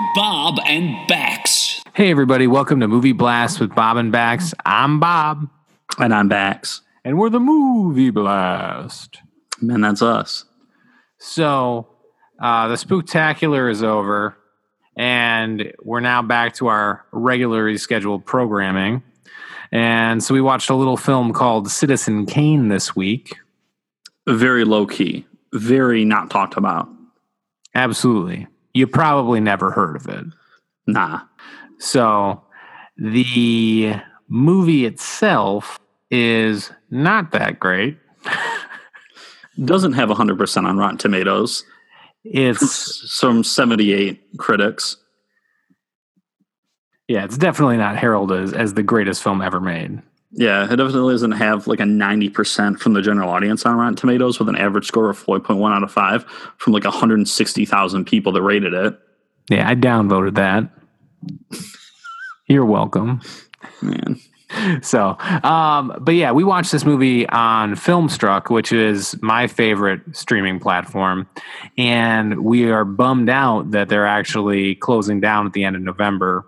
with 0.00 0.14
Bob 0.14 0.58
and 0.66 1.06
Bax. 1.06 1.82
Hey, 1.94 2.10
everybody, 2.10 2.46
welcome 2.46 2.80
to 2.80 2.88
Movie 2.88 3.12
Blast 3.12 3.60
with 3.60 3.74
Bob 3.74 3.96
and 3.96 4.10
Bax. 4.10 4.54
I'm 4.64 5.00
Bob. 5.00 5.48
And 5.98 6.14
I'm 6.14 6.28
Bax. 6.28 6.80
And 7.04 7.18
we're 7.18 7.28
the 7.28 7.40
Movie 7.40 8.10
Blast. 8.10 9.18
Man, 9.60 9.82
that's 9.82 10.00
us. 10.00 10.46
So, 11.18 11.88
uh, 12.40 12.68
the 12.68 12.76
spooktacular 12.76 13.70
is 13.70 13.82
over, 13.82 14.36
and 14.96 15.72
we're 15.82 16.00
now 16.00 16.22
back 16.22 16.54
to 16.54 16.68
our 16.68 17.04
regularly 17.12 17.76
scheduled 17.76 18.24
programming. 18.24 19.02
And 19.72 20.22
so, 20.22 20.32
we 20.32 20.40
watched 20.40 20.70
a 20.70 20.74
little 20.74 20.96
film 20.96 21.32
called 21.32 21.70
Citizen 21.70 22.24
Kane 22.24 22.68
this 22.68 22.96
week. 22.96 23.36
Very 24.26 24.64
low 24.64 24.86
key, 24.86 25.26
very 25.52 26.04
not 26.04 26.30
talked 26.30 26.56
about. 26.56 26.88
Absolutely. 27.74 28.46
You 28.74 28.86
probably 28.86 29.40
never 29.40 29.70
heard 29.70 29.96
of 29.96 30.08
it. 30.08 30.24
Nah. 30.86 31.20
So, 31.78 32.42
the 32.96 33.94
movie 34.28 34.86
itself 34.86 35.78
is 36.10 36.70
not 36.90 37.32
that 37.32 37.58
great. 37.58 37.98
Doesn't 39.64 39.92
have 39.92 40.08
100% 40.08 40.64
on 40.64 40.78
Rotten 40.78 40.98
Tomatoes. 40.98 41.64
It's 42.24 43.12
some 43.12 43.44
78 43.44 44.38
critics. 44.38 44.96
Yeah, 47.08 47.24
it's 47.24 47.36
definitely 47.36 47.76
not 47.76 47.96
heralded 47.96 48.44
as, 48.44 48.52
as 48.52 48.74
the 48.74 48.82
greatest 48.82 49.22
film 49.22 49.42
ever 49.42 49.60
made. 49.60 50.00
Yeah, 50.34 50.64
it 50.64 50.76
definitely 50.76 51.12
doesn't 51.12 51.32
have 51.32 51.66
like 51.66 51.80
a 51.80 51.84
90% 51.84 52.78
from 52.78 52.94
the 52.94 53.02
general 53.02 53.28
audience 53.28 53.66
on 53.66 53.76
Rotten 53.76 53.96
Tomatoes 53.96 54.38
with 54.38 54.48
an 54.48 54.56
average 54.56 54.86
score 54.86 55.10
of 55.10 55.22
4.1 55.22 55.76
out 55.76 55.82
of 55.82 55.92
5 55.92 56.24
from 56.56 56.72
like 56.72 56.84
160,000 56.84 58.04
people 58.06 58.32
that 58.32 58.42
rated 58.42 58.72
it. 58.72 58.98
Yeah, 59.50 59.68
I 59.68 59.74
downvoted 59.74 60.34
that. 60.36 60.70
You're 62.46 62.64
welcome. 62.64 63.20
Man. 63.82 64.18
So, 64.82 65.16
um, 65.42 65.96
but 66.00 66.14
yeah, 66.14 66.32
we 66.32 66.44
watched 66.44 66.72
this 66.72 66.84
movie 66.84 67.28
on 67.28 67.74
Filmstruck, 67.74 68.50
which 68.50 68.72
is 68.72 69.20
my 69.22 69.46
favorite 69.46 70.00
streaming 70.12 70.60
platform. 70.60 71.28
And 71.78 72.44
we 72.44 72.70
are 72.70 72.84
bummed 72.84 73.30
out 73.30 73.70
that 73.70 73.88
they're 73.88 74.06
actually 74.06 74.74
closing 74.74 75.20
down 75.20 75.46
at 75.46 75.52
the 75.52 75.64
end 75.64 75.76
of 75.76 75.82
November. 75.82 76.46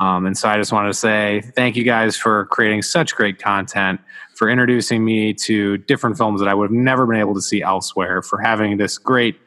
Um, 0.00 0.26
and 0.26 0.36
so 0.36 0.48
I 0.48 0.56
just 0.56 0.72
wanted 0.72 0.88
to 0.88 0.94
say 0.94 1.42
thank 1.54 1.76
you 1.76 1.84
guys 1.84 2.16
for 2.16 2.46
creating 2.46 2.82
such 2.82 3.14
great 3.14 3.38
content, 3.38 4.00
for 4.34 4.48
introducing 4.48 5.04
me 5.04 5.34
to 5.34 5.76
different 5.76 6.16
films 6.16 6.40
that 6.40 6.48
I 6.48 6.54
would 6.54 6.70
have 6.70 6.72
never 6.72 7.06
been 7.06 7.18
able 7.18 7.34
to 7.34 7.42
see 7.42 7.62
elsewhere, 7.62 8.22
for 8.22 8.40
having 8.40 8.78
this 8.78 8.96
great 8.96 9.38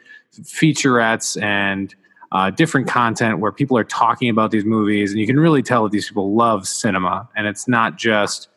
featurettes 0.42 1.42
and 1.42 1.94
uh, 2.31 2.50
different 2.52 2.88
content 2.88 3.40
where 3.40 3.52
people 3.52 3.78
are 3.78 3.84
talking 3.84 4.30
about 4.30 4.52
these 4.52 4.66
movies, 4.66 5.12
and 5.12 5.20
you 5.20 5.28
can 5.28 5.40
really 5.40 5.62
tell 5.62 5.84
that 5.84 5.92
these 5.92 6.08
people 6.08 6.36
love 6.36 6.68
cinema, 6.68 7.28
and 7.36 7.48
it's 7.48 7.68
not 7.68 7.98
just 7.98 8.48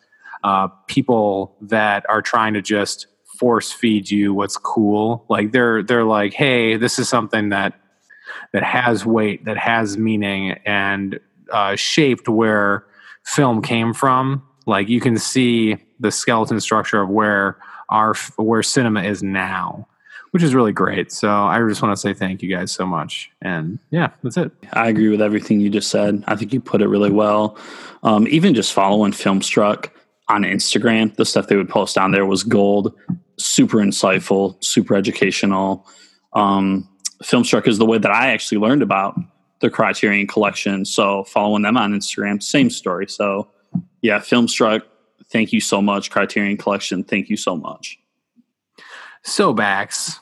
uh, 0.44 0.68
people 0.86 1.56
that 1.60 2.04
are 2.08 2.22
trying 2.22 2.54
to 2.54 2.62
just 2.62 3.06
force 3.38 3.72
feed 3.72 4.10
you 4.10 4.32
what's 4.32 4.56
cool. 4.56 5.24
Like 5.28 5.52
they're 5.52 5.82
they're 5.82 6.04
like, 6.04 6.32
hey, 6.32 6.76
this 6.76 6.98
is 6.98 7.08
something 7.08 7.50
that 7.50 7.74
that 8.52 8.62
has 8.62 9.04
weight, 9.04 9.44
that 9.44 9.58
has 9.58 9.98
meaning, 9.98 10.52
and 10.64 11.20
uh, 11.52 11.76
shaped 11.76 12.28
where 12.28 12.86
film 13.24 13.62
came 13.62 13.92
from. 13.92 14.42
Like 14.66 14.88
you 14.88 15.00
can 15.00 15.18
see 15.18 15.76
the 16.00 16.10
skeleton 16.10 16.60
structure 16.60 17.00
of 17.00 17.08
where 17.08 17.58
our 17.88 18.14
where 18.36 18.62
cinema 18.62 19.02
is 19.02 19.22
now 19.22 19.86
which 20.36 20.42
is 20.42 20.54
really 20.54 20.72
great. 20.72 21.10
So 21.10 21.30
I 21.30 21.66
just 21.66 21.80
want 21.80 21.96
to 21.96 22.00
say 22.00 22.12
thank 22.12 22.42
you 22.42 22.54
guys 22.54 22.70
so 22.70 22.84
much. 22.84 23.30
And 23.40 23.78
yeah, 23.90 24.10
that's 24.22 24.36
it. 24.36 24.52
I 24.74 24.88
agree 24.88 25.08
with 25.08 25.22
everything 25.22 25.60
you 25.60 25.70
just 25.70 25.90
said. 25.90 26.22
I 26.26 26.36
think 26.36 26.52
you 26.52 26.60
put 26.60 26.82
it 26.82 26.88
really 26.88 27.10
well. 27.10 27.56
Um, 28.02 28.26
even 28.28 28.54
just 28.54 28.74
following 28.74 29.12
Filmstruck 29.12 29.88
on 30.28 30.42
Instagram, 30.42 31.16
the 31.16 31.24
stuff 31.24 31.46
they 31.46 31.56
would 31.56 31.70
post 31.70 31.96
on 31.96 32.12
there 32.12 32.26
was 32.26 32.42
gold, 32.42 32.94
super 33.38 33.78
insightful, 33.78 34.62
super 34.62 34.94
educational. 34.94 35.86
Um, 36.34 36.86
Filmstruck 37.22 37.66
is 37.66 37.78
the 37.78 37.86
way 37.86 37.96
that 37.96 38.10
I 38.10 38.28
actually 38.28 38.58
learned 38.58 38.82
about 38.82 39.18
the 39.60 39.70
Criterion 39.70 40.26
Collection. 40.26 40.84
So 40.84 41.24
following 41.24 41.62
them 41.62 41.76
on 41.76 41.92
Instagram, 41.92 42.42
same 42.42 42.70
story. 42.70 43.06
So 43.06 43.48
yeah, 44.02 44.18
Filmstruck, 44.18 44.82
thank 45.30 45.52
you 45.52 45.60
so 45.60 45.80
much. 45.80 46.10
Criterion 46.10 46.56
Collection, 46.56 47.04
thank 47.04 47.28
you 47.28 47.36
so 47.36 47.56
much. 47.56 47.98
So, 49.22 49.52
Bax, 49.52 50.20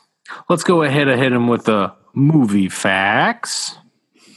Let's 0.48 0.64
go 0.64 0.82
ahead 0.82 1.08
and 1.08 1.20
hit 1.20 1.32
him 1.32 1.48
with 1.48 1.64
the 1.64 1.92
movie 2.14 2.68
facts. 2.68 3.76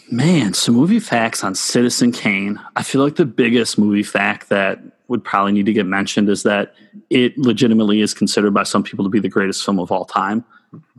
Man, 0.10 0.54
some 0.54 0.76
movie 0.76 1.00
facts 1.00 1.44
on 1.44 1.56
Citizen 1.56 2.12
Kane. 2.12 2.60
I 2.76 2.84
feel 2.84 3.04
like 3.04 3.16
the 3.16 3.26
biggest 3.26 3.78
movie 3.78 4.04
fact 4.04 4.50
that 4.50 4.80
would 5.10 5.24
probably 5.24 5.54
need 5.54 5.66
to 5.66 5.74
get 5.74 5.86
mentioned 5.86 6.30
is 6.30 6.44
that 6.44 6.74
it 7.10 7.38
legitimately 7.38 8.02
is 8.02 8.14
considered 8.14 8.54
by 8.54 8.64
some 8.64 8.84
people 8.84 9.04
to 9.06 9.10
be 9.10 9.20
the 9.20 9.30
greatest 9.30 9.64
film 9.64 9.80
of 9.80 9.92
all 9.92 10.06
time. 10.06 10.44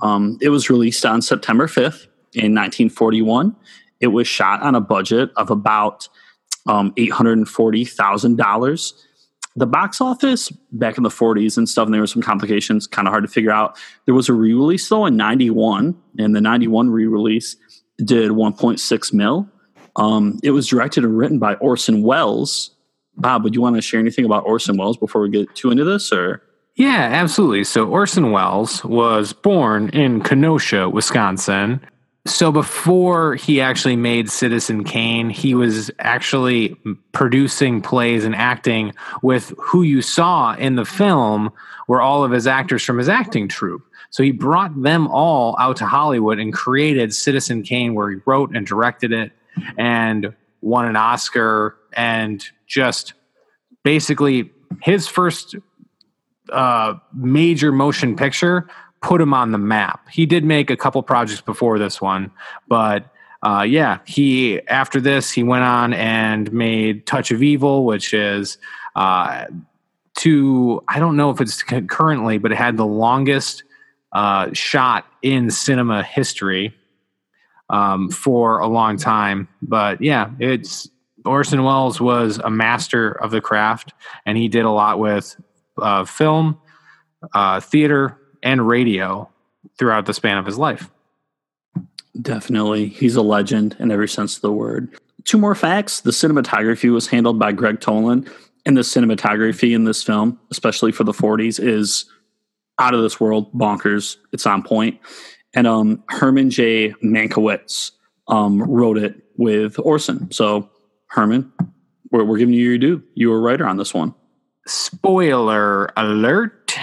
Um, 0.01 0.39
it 0.41 0.49
was 0.49 0.71
released 0.71 1.05
on 1.05 1.23
September 1.23 1.67
5th 1.67 2.07
in 2.35 2.55
1941. 2.55 3.55
It 4.01 4.09
was 4.09 4.27
shot 4.27 4.63
on 4.63 4.75
a 4.75 4.81
budget 4.81 5.31
of 5.37 5.51
about 5.51 6.09
um, 6.67 6.93
$840,000 6.95 9.05
the 9.59 9.67
box 9.67 10.01
office 10.01 10.51
back 10.73 10.97
in 10.97 11.03
the 11.03 11.09
40s 11.09 11.57
and 11.57 11.69
stuff, 11.69 11.87
and 11.87 11.95
there 11.95 12.01
were 12.01 12.07
some 12.07 12.23
complications, 12.23 12.87
kind 12.87 13.09
of 13.09 13.13
hard 13.13 13.25
to 13.25 13.29
figure 13.29 13.51
out. 13.51 13.77
There 14.07 14.15
was 14.15 14.29
a 14.29 14.33
re 14.33 14.55
release 14.55 14.89
though 14.89 15.07
in 15.07 15.17
91, 15.17 15.97
and 16.19 16.35
the 16.35 16.41
91 16.41 16.91
re 16.91 17.07
release 17.07 17.57
did 18.05 18.31
1.6 18.31 19.13
mil. 19.13 19.49
Um, 19.97 20.39
it 20.43 20.53
was 20.53 20.69
directed 20.69 21.05
and 21.05 21.19
written 21.19 21.39
by 21.39 21.55
Orson 21.55 22.03
Welles. 22.03 22.71
Bob, 23.17 23.43
would 23.43 23.55
you 23.55 23.61
want 23.61 23.75
to 23.75 23.83
share 23.83 23.99
anything 23.99 24.25
about 24.25 24.47
Orson 24.47 24.77
Welles 24.77 24.97
before 24.97 25.23
we 25.23 25.31
get 25.31 25.53
too 25.57 25.71
into 25.71 25.85
this, 25.85 26.13
or? 26.13 26.43
Yeah, 26.77 27.09
absolutely. 27.13 27.65
So 27.65 27.89
Orson 27.89 28.31
Welles 28.31 28.85
was 28.85 29.33
born 29.33 29.89
in 29.89 30.23
Kenosha, 30.23 30.89
Wisconsin, 30.89 31.81
so 32.27 32.53
before 32.53 33.37
he 33.37 33.61
actually 33.61 33.97
made 33.97 34.31
Citizen 34.31 34.85
Kane, 34.85 35.31
he 35.31 35.55
was 35.55 35.91
actually 35.99 36.77
producing 37.13 37.81
plays 37.81 38.25
and 38.25 38.35
acting 38.35 38.93
with 39.23 39.53
who 39.59 39.83
you 39.83 40.03
saw 40.03 40.55
in 40.55 40.77
the 40.77 40.85
film 40.85 41.51
were 41.87 42.03
all 42.03 42.25
of 42.25 42.31
his 42.31 42.47
actors 42.47 42.85
from 42.85 42.99
his 42.99 43.09
acting 43.09 43.49
troupe. 43.49 43.83
So 44.11 44.23
he 44.23 44.33
brought 44.33 44.83
them 44.83 45.07
all 45.09 45.57
out 45.59 45.77
to 45.77 45.87
Hollywood 45.87 46.39
and 46.39 46.53
created 46.53 47.15
Citizen 47.15 47.63
Kane, 47.63 47.95
where 47.95 48.11
he 48.11 48.17
wrote 48.27 48.55
and 48.55 48.67
directed 48.67 49.13
it 49.13 49.33
and 49.77 50.35
won 50.61 50.87
an 50.87 50.97
Oscar 50.97 51.77
and 51.93 52.45
just 52.67 53.15
basically 53.85 54.51
his 54.83 55.09
first 55.09 55.57
uh, 56.51 56.95
major 57.15 57.73
motion 57.73 58.17
picture 58.17 58.69
put 59.01 59.21
him 59.21 59.33
on 59.33 59.53
the 59.53 59.59
map. 59.59 60.09
He 60.11 60.27
did 60.27 60.45
make 60.45 60.71
a 60.71 60.77
couple 60.77 61.03
projects 61.03 61.41
before 61.41 61.79
this 61.79 62.01
one, 62.01 62.31
but 62.69 63.13
uh, 63.43 63.65
yeah, 63.69 63.99
he 64.05 64.61
after 64.69 65.01
this 65.01 65.31
he 65.31 65.43
went 65.43 65.65
on 65.65 65.93
and 65.93 66.53
made 66.53 67.07
Touch 67.07 67.31
of 67.31 67.43
Evil, 67.43 67.85
which 67.85 68.13
is 68.13 68.59
uh, 68.97 69.47
to 70.17 70.83
I 70.89 70.99
don't 70.99 71.17
know 71.17 71.31
if 71.31 71.41
it's 71.41 71.63
currently, 71.63 72.39
but 72.39 72.51
it 72.51 72.57
had 72.57 72.77
the 72.77 72.87
longest 72.87 73.63
uh, 74.13 74.53
shot 74.53 75.07
in 75.23 75.51
cinema 75.51 76.03
history 76.03 76.75
um, 77.71 78.11
for 78.11 78.59
a 78.59 78.67
long 78.67 78.97
time. 78.97 79.49
But 79.63 80.01
yeah, 80.01 80.31
it's 80.41 80.89
Orson 81.25 81.63
Welles 81.63 82.01
was 82.01 82.39
a 82.39 82.51
master 82.51 83.13
of 83.13 83.31
the 83.31 83.41
craft, 83.41 83.93
and 84.27 84.37
he 84.37 84.49
did 84.49 84.65
a 84.65 84.71
lot 84.71 84.99
with 84.99 85.37
uh, 85.81 86.05
film, 86.05 86.59
uh, 87.35 87.61
theater, 87.61 88.18
and 88.43 88.67
radio 88.67 89.29
throughout 89.79 90.07
the 90.07 90.15
span 90.15 90.39
of 90.39 90.47
his 90.47 90.59
life. 90.59 90.91
Definitely. 92.21 92.89
He's 92.89 93.17
a 93.17 93.23
legend 93.23 93.77
in 93.79 93.91
every 93.91 94.09
sense 94.09 94.37
of 94.37 94.43
the 94.43 94.53
word. 94.53 94.89
Two 95.25 95.39
more 95.39 95.55
facts 95.55 96.01
the 96.01 96.11
cinematography 96.11 96.93
was 96.93 97.07
handled 97.07 97.39
by 97.39 97.53
Gregg 97.53 97.81
Toland, 97.81 98.31
and 98.67 98.77
the 98.77 98.83
cinematography 98.83 99.75
in 99.75 99.85
this 99.85 100.03
film, 100.03 100.39
especially 100.51 100.93
for 100.93 101.05
the 101.05 101.13
40s, 101.13 101.63
is 101.63 102.07
out 102.79 102.95
of 102.95 103.03
this 103.03 103.21
world, 103.21 103.53
bonkers. 103.53 104.17
It's 104.33 104.47
on 104.47 104.63
point. 104.63 105.01
And 105.55 105.67
um, 105.67 106.03
Herman 106.09 106.51
J. 106.51 106.91
Mankiewicz 107.03 107.93
um, 108.29 108.63
wrote 108.63 108.99
it 108.99 109.17
with 109.37 109.79
Orson. 109.79 110.31
So, 110.31 110.71
Herman, 111.07 111.53
we're, 112.11 112.25
we're 112.25 112.39
giving 112.39 112.55
you 112.55 112.69
your 112.69 112.79
due. 112.79 113.03
You 113.15 113.31
were 113.31 113.39
a 113.39 113.41
writer 113.41 113.67
on 113.67 113.77
this 113.77 113.95
one. 113.95 114.15
Spoiler 114.67 115.91
alert. 115.97 116.79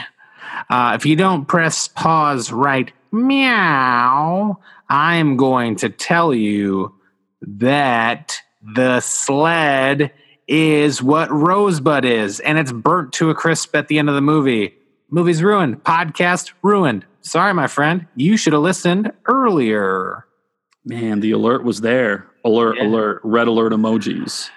Uh, 0.69 0.93
if 0.95 1.05
you 1.05 1.15
don't 1.15 1.45
press 1.45 1.87
pause 1.87 2.51
right 2.51 2.91
meow, 3.11 4.59
I'm 4.89 5.37
going 5.37 5.75
to 5.77 5.89
tell 5.89 6.33
you 6.33 6.93
that 7.41 8.39
the 8.61 8.99
sled 8.99 10.11
is 10.47 11.01
what 11.01 11.31
Rosebud 11.31 12.05
is, 12.05 12.39
and 12.39 12.57
it's 12.57 12.71
burnt 12.71 13.13
to 13.13 13.29
a 13.29 13.35
crisp 13.35 13.75
at 13.75 13.87
the 13.87 13.97
end 13.99 14.09
of 14.09 14.15
the 14.15 14.21
movie. 14.21 14.73
Movie's 15.09 15.41
ruined. 15.43 15.83
Podcast 15.83 16.51
ruined. 16.61 17.05
Sorry, 17.21 17.53
my 17.53 17.67
friend. 17.67 18.07
You 18.15 18.37
should 18.37 18.53
have 18.53 18.61
listened 18.61 19.11
earlier. 19.25 20.25
Man, 20.83 21.19
the 21.19 21.31
alert 21.31 21.63
was 21.63 21.81
there. 21.81 22.27
Alert, 22.43 22.77
Yeah. 22.77 22.87
alert, 22.87 23.21
red 23.23 23.47
alert 23.47 23.73
emojis. 23.73 24.49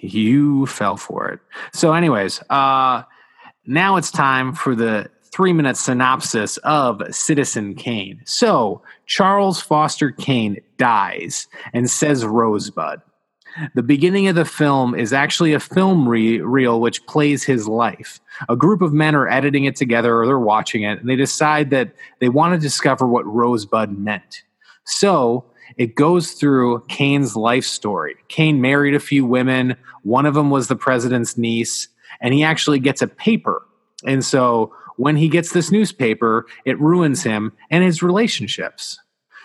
You 0.00 0.66
fell 0.66 0.96
for 0.96 1.28
it. 1.28 1.38
So, 1.72 1.92
anyways, 1.92 2.40
uh, 2.50 3.02
now 3.66 3.96
it's 3.96 4.10
time 4.10 4.52
for 4.52 4.74
the 4.74 5.10
three 5.36 5.52
minute 5.52 5.76
synopsis 5.76 6.56
of 6.58 7.02
Citizen 7.10 7.74
Kane. 7.74 8.22
So, 8.24 8.80
Charles 9.04 9.60
Foster 9.60 10.10
Kane 10.10 10.62
dies 10.78 11.46
and 11.74 11.90
says 11.90 12.24
Rosebud. 12.24 13.02
The 13.74 13.82
beginning 13.82 14.28
of 14.28 14.34
the 14.34 14.46
film 14.46 14.94
is 14.94 15.12
actually 15.12 15.52
a 15.52 15.60
film 15.60 16.08
re- 16.08 16.40
reel 16.40 16.80
which 16.80 17.04
plays 17.06 17.44
his 17.44 17.68
life. 17.68 18.18
A 18.48 18.56
group 18.56 18.80
of 18.80 18.94
men 18.94 19.14
are 19.14 19.28
editing 19.28 19.64
it 19.64 19.76
together 19.76 20.18
or 20.18 20.26
they're 20.26 20.38
watching 20.38 20.84
it, 20.84 21.00
and 21.00 21.08
they 21.08 21.16
decide 21.16 21.68
that 21.68 21.92
they 22.18 22.30
want 22.30 22.54
to 22.54 22.58
discover 22.58 23.06
what 23.06 23.26
Rosebud 23.26 23.96
meant. 23.98 24.42
So, 24.84 25.44
it 25.76 25.96
goes 25.96 26.32
through 26.32 26.82
Kane's 26.88 27.36
life 27.36 27.64
story. 27.64 28.16
Kane 28.28 28.62
married 28.62 28.94
a 28.94 29.00
few 29.00 29.26
women. 29.26 29.76
One 30.02 30.24
of 30.24 30.32
them 30.32 30.48
was 30.48 30.68
the 30.68 30.76
president's 30.76 31.36
niece, 31.36 31.88
and 32.22 32.32
he 32.32 32.42
actually 32.42 32.78
gets 32.78 33.02
a 33.02 33.06
paper. 33.06 33.65
And 34.06 34.24
so 34.24 34.72
when 34.96 35.16
he 35.16 35.28
gets 35.28 35.52
this 35.52 35.70
newspaper, 35.70 36.46
it 36.64 36.80
ruins 36.80 37.22
him 37.22 37.52
and 37.70 37.84
his 37.84 38.02
relationships. 38.02 38.98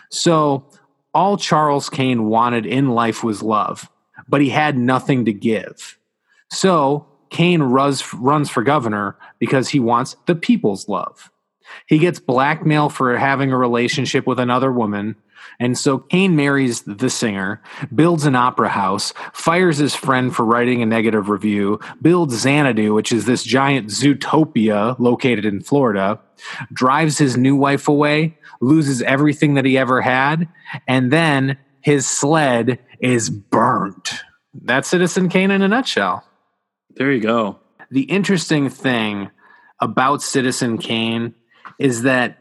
So 0.09 0.65
all 1.13 1.37
Charles 1.37 1.89
Kane 1.89 2.25
wanted 2.25 2.65
in 2.65 2.89
life 2.89 3.23
was 3.23 3.43
love, 3.43 3.89
but 4.29 4.41
he 4.41 4.49
had 4.49 4.77
nothing 4.77 5.25
to 5.25 5.33
give. 5.33 5.97
So 6.49 7.05
Kane 7.29 7.61
runs, 7.63 8.13
runs 8.13 8.49
for 8.49 8.63
governor 8.63 9.17
because 9.39 9.69
he 9.69 9.79
wants 9.79 10.15
the 10.25 10.35
people's 10.35 10.87
love. 10.87 11.31
He 11.87 11.97
gets 11.97 12.19
blackmail 12.19 12.89
for 12.89 13.17
having 13.17 13.51
a 13.51 13.57
relationship 13.57 14.27
with 14.27 14.39
another 14.39 14.71
woman. 14.71 15.15
And 15.59 15.77
so 15.77 15.99
Kane 15.99 16.35
marries 16.35 16.81
the 16.81 17.09
singer, 17.09 17.61
builds 17.93 18.25
an 18.25 18.35
opera 18.35 18.69
house, 18.69 19.13
fires 19.33 19.77
his 19.77 19.95
friend 19.95 20.35
for 20.35 20.43
writing 20.43 20.81
a 20.81 20.85
negative 20.85 21.29
review, 21.29 21.79
builds 22.01 22.35
Xanadu, 22.35 22.93
which 22.93 23.11
is 23.11 23.25
this 23.25 23.43
giant 23.43 23.87
zootopia 23.87 24.97
located 24.99 25.45
in 25.45 25.61
Florida, 25.61 26.19
drives 26.73 27.17
his 27.17 27.37
new 27.37 27.55
wife 27.55 27.87
away, 27.87 28.37
loses 28.61 29.01
everything 29.01 29.55
that 29.55 29.65
he 29.65 29.77
ever 29.77 30.01
had, 30.01 30.47
and 30.87 31.11
then 31.11 31.57
his 31.81 32.07
sled 32.07 32.79
is 32.99 33.29
burnt. 33.29 34.13
That's 34.53 34.89
Citizen 34.89 35.29
Kane 35.29 35.51
in 35.51 35.61
a 35.61 35.67
nutshell. 35.67 36.23
There 36.95 37.11
you 37.11 37.21
go. 37.21 37.59
The 37.89 38.03
interesting 38.03 38.69
thing 38.69 39.29
about 39.79 40.21
Citizen 40.21 40.77
Kane 40.77 41.33
is 41.79 42.03
that 42.03 42.37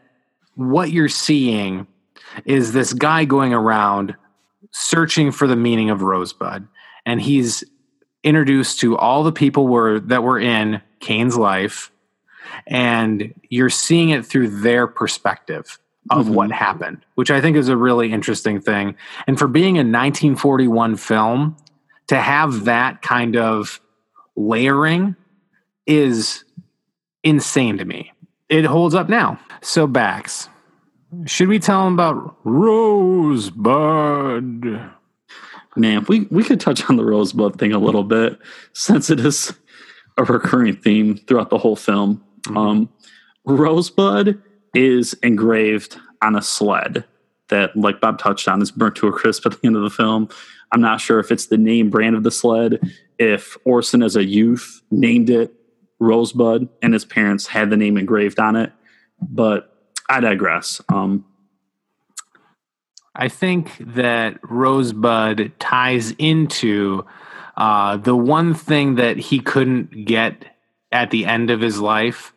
what 0.55 0.91
you're 0.91 1.09
seeing 1.09 1.87
is 2.45 2.73
this 2.73 2.93
guy 2.93 3.25
going 3.25 3.53
around 3.53 4.15
searching 4.71 5.31
for 5.31 5.47
the 5.47 5.55
meaning 5.55 5.89
of 5.89 6.01
Rosebud. 6.01 6.67
And 7.05 7.21
he's 7.21 7.63
introduced 8.23 8.79
to 8.81 8.97
all 8.97 9.23
the 9.23 9.31
people 9.31 9.67
were, 9.67 9.99
that 10.01 10.23
were 10.23 10.39
in 10.39 10.81
Kane's 10.99 11.37
life. 11.37 11.91
And 12.67 13.33
you're 13.49 13.69
seeing 13.69 14.09
it 14.09 14.25
through 14.25 14.61
their 14.61 14.87
perspective 14.87 15.79
of 16.09 16.27
Mhm. 16.27 16.33
what 16.33 16.51
happened, 16.51 16.99
which 17.15 17.31
I 17.31 17.41
think 17.41 17.57
is 17.57 17.69
a 17.69 17.77
really 17.77 18.11
interesting 18.11 18.59
thing. 18.59 18.95
And 19.27 19.37
for 19.37 19.47
being 19.47 19.77
a 19.77 19.83
1941 19.83 20.95
film, 20.95 21.55
to 22.07 22.17
have 22.17 22.65
that 22.65 23.01
kind 23.01 23.37
of 23.37 23.79
layering 24.35 25.15
is 25.87 26.43
insane 27.23 27.77
to 27.77 27.85
me. 27.85 28.11
It 28.49 28.65
holds 28.65 28.95
up 28.95 29.07
now. 29.07 29.39
So, 29.61 29.87
Bax, 29.87 30.49
should 31.25 31.47
we 31.47 31.59
tell 31.59 31.87
him 31.87 31.93
about 31.93 32.37
Rosebud? 32.43 33.61
Man, 35.75 36.05
we, 36.07 36.21
we 36.31 36.43
could 36.43 36.59
touch 36.59 36.89
on 36.89 36.97
the 36.97 37.05
Rosebud 37.05 37.57
thing 37.57 37.71
a 37.71 37.79
little 37.79 38.03
bit 38.03 38.37
since 38.73 39.09
it 39.09 39.19
is 39.19 39.53
a 40.17 40.23
recurring 40.23 40.75
theme 40.75 41.17
throughout 41.17 41.49
the 41.49 41.57
whole 41.57 41.75
film. 41.75 42.23
Um, 42.55 42.89
Rosebud 43.45 44.41
is 44.73 45.13
engraved 45.23 45.97
on 46.21 46.35
a 46.35 46.41
sled 46.41 47.05
that, 47.49 47.75
like 47.75 48.01
Bob 48.01 48.19
touched 48.19 48.47
on, 48.47 48.61
is 48.61 48.71
burnt 48.71 48.95
to 48.97 49.07
a 49.07 49.11
crisp 49.11 49.45
at 49.45 49.53
the 49.53 49.67
end 49.67 49.75
of 49.75 49.83
the 49.83 49.89
film. 49.89 50.29
I'm 50.71 50.81
not 50.81 51.01
sure 51.01 51.19
if 51.19 51.31
it's 51.31 51.47
the 51.47 51.57
name 51.57 51.89
brand 51.89 52.15
of 52.15 52.23
the 52.23 52.31
sled, 52.31 52.79
if 53.19 53.57
Orson 53.65 54.03
as 54.03 54.15
a 54.15 54.23
youth 54.23 54.81
named 54.89 55.29
it 55.29 55.53
Rosebud 55.99 56.67
and 56.81 56.93
his 56.93 57.05
parents 57.05 57.47
had 57.47 57.69
the 57.69 57.77
name 57.77 57.97
engraved 57.97 58.39
on 58.39 58.55
it, 58.55 58.71
but 59.21 59.70
I 60.11 60.19
digress. 60.19 60.81
Um, 60.89 61.25
I 63.15 63.27
think 63.27 63.77
that 63.79 64.39
Rosebud 64.43 65.53
ties 65.59 66.11
into 66.17 67.05
uh, 67.57 67.97
the 67.97 68.15
one 68.15 68.53
thing 68.53 68.95
that 68.95 69.17
he 69.17 69.39
couldn't 69.39 70.05
get 70.05 70.45
at 70.91 71.11
the 71.11 71.25
end 71.25 71.49
of 71.49 71.61
his 71.61 71.79
life 71.79 72.33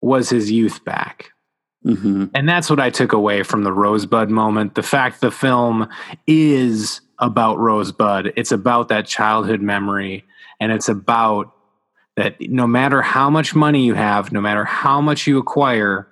was 0.00 0.30
his 0.30 0.50
youth 0.50 0.84
back. 0.84 1.30
mhm. 1.84 2.30
And 2.34 2.48
that's 2.48 2.68
what 2.70 2.80
I 2.80 2.90
took 2.90 3.12
away 3.12 3.42
from 3.42 3.64
the 3.64 3.72
Rosebud 3.72 4.30
moment. 4.30 4.74
The 4.74 4.82
fact 4.82 5.20
the 5.20 5.30
film 5.30 5.88
is 6.26 7.00
about 7.18 7.58
Rosebud, 7.58 8.32
it's 8.36 8.52
about 8.52 8.88
that 8.88 9.06
childhood 9.06 9.60
memory, 9.60 10.24
and 10.58 10.72
it's 10.72 10.88
about 10.88 11.52
that 12.16 12.40
no 12.40 12.66
matter 12.66 13.02
how 13.02 13.30
much 13.30 13.54
money 13.54 13.84
you 13.84 13.94
have, 13.94 14.32
no 14.32 14.40
matter 14.40 14.64
how 14.64 15.00
much 15.00 15.26
you 15.26 15.38
acquire, 15.38 16.06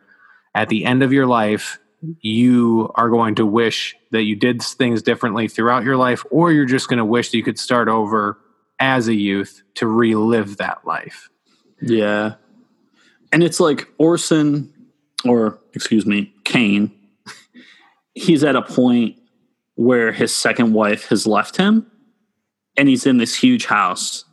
at 0.58 0.68
the 0.68 0.84
end 0.84 1.04
of 1.04 1.12
your 1.12 1.26
life, 1.26 1.78
you 2.20 2.90
are 2.96 3.08
going 3.08 3.36
to 3.36 3.46
wish 3.46 3.94
that 4.10 4.24
you 4.24 4.34
did 4.34 4.60
things 4.60 5.02
differently 5.02 5.46
throughout 5.46 5.84
your 5.84 5.96
life, 5.96 6.24
or 6.32 6.50
you're 6.50 6.66
just 6.66 6.88
going 6.88 6.98
to 6.98 7.04
wish 7.04 7.30
that 7.30 7.36
you 7.36 7.44
could 7.44 7.60
start 7.60 7.88
over 7.88 8.40
as 8.80 9.06
a 9.06 9.14
youth 9.14 9.62
to 9.74 9.86
relive 9.86 10.56
that 10.56 10.84
life. 10.84 11.30
Yeah. 11.80 12.34
And 13.32 13.44
it's 13.44 13.60
like 13.60 13.86
Orson, 13.98 14.74
or 15.24 15.60
excuse 15.74 16.04
me, 16.04 16.34
Kane, 16.42 16.90
he's 18.14 18.42
at 18.42 18.56
a 18.56 18.62
point 18.62 19.16
where 19.76 20.10
his 20.10 20.34
second 20.34 20.72
wife 20.72 21.06
has 21.06 21.24
left 21.24 21.56
him 21.56 21.88
and 22.76 22.88
he's 22.88 23.06
in 23.06 23.18
this 23.18 23.36
huge 23.36 23.66
house, 23.66 24.24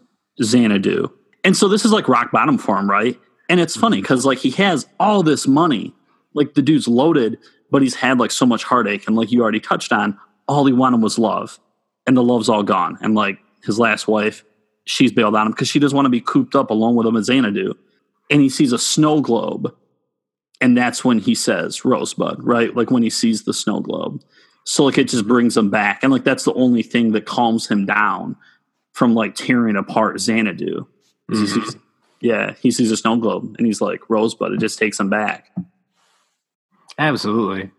Xanadu. 0.41 1.11
And 1.43 1.55
so 1.55 1.67
this 1.67 1.85
is 1.85 1.91
like 1.91 2.09
rock 2.09 2.31
bottom 2.31 2.57
for 2.57 2.79
him, 2.79 2.89
right? 2.89 3.19
And 3.47 3.59
it's 3.59 3.75
funny 3.75 3.97
mm-hmm. 3.97 4.03
because 4.03 4.25
like 4.25 4.39
he 4.39 4.51
has 4.51 4.87
all 4.99 5.23
this 5.23 5.47
money, 5.47 5.93
like 6.35 6.53
the 6.53 6.61
dude's 6.61 6.87
loaded, 6.87 7.39
but 7.71 7.81
he's 7.81 7.95
had 7.95 8.19
like 8.19 8.31
so 8.31 8.45
much 8.45 8.63
heartache. 8.63 9.07
And 9.07 9.15
like 9.15 9.31
you 9.31 9.41
already 9.41 9.59
touched 9.59 9.91
on, 9.91 10.19
all 10.47 10.65
he 10.65 10.73
wanted 10.73 11.01
was 11.01 11.17
love. 11.17 11.59
And 12.05 12.15
the 12.15 12.23
love's 12.23 12.49
all 12.49 12.61
gone. 12.61 12.99
And 13.01 13.15
like 13.15 13.39
his 13.63 13.79
last 13.79 14.07
wife, 14.07 14.43
she's 14.85 15.11
bailed 15.11 15.35
on 15.35 15.47
him 15.47 15.51
because 15.53 15.67
she 15.67 15.79
doesn't 15.79 15.95
want 15.95 16.05
to 16.05 16.11
be 16.11 16.21
cooped 16.21 16.55
up 16.55 16.69
alone 16.69 16.95
with 16.95 17.07
him 17.07 17.17
at 17.17 17.23
Xanadu. 17.23 17.73
And 18.29 18.41
he 18.41 18.49
sees 18.49 18.71
a 18.71 18.77
snow 18.77 19.21
globe. 19.21 19.73
And 20.61 20.77
that's 20.77 21.03
when 21.03 21.19
he 21.19 21.35
says 21.35 21.83
Rosebud, 21.83 22.43
right? 22.43 22.75
Like 22.75 22.91
when 22.91 23.03
he 23.03 23.09
sees 23.09 23.43
the 23.43 23.53
snow 23.53 23.79
globe. 23.79 24.21
So 24.65 24.85
like 24.85 24.97
it 24.97 25.09
just 25.09 25.27
brings 25.27 25.57
him 25.57 25.69
back. 25.69 26.03
And 26.03 26.11
like 26.11 26.23
that's 26.23 26.43
the 26.43 26.53
only 26.53 26.83
thing 26.83 27.11
that 27.13 27.25
calms 27.25 27.67
him 27.67 27.85
down 27.85 28.35
from 28.93 29.13
like 29.13 29.35
tearing 29.35 29.75
apart 29.75 30.19
Xanadu. 30.19 30.87
Is 31.29 31.39
He 31.39 31.45
mm-hmm. 31.45 31.65
sees, 31.65 31.75
yeah, 32.21 32.53
he 32.59 32.71
sees 32.71 32.91
a 32.91 32.97
snow 32.97 33.17
globe 33.17 33.55
and 33.57 33.65
he's 33.65 33.81
like 33.81 34.09
Rosebud. 34.09 34.53
It 34.53 34.59
just 34.59 34.79
takes 34.79 34.99
him 34.99 35.09
back. 35.09 35.51
Absolutely. 36.97 37.71